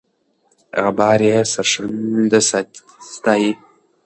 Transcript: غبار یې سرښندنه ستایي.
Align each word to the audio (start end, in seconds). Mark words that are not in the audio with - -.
غبار 0.83 1.19
یې 1.29 1.37
سرښندنه 1.51 2.39
ستایي. 3.13 3.51